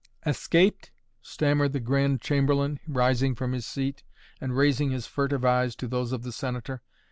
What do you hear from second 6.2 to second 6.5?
the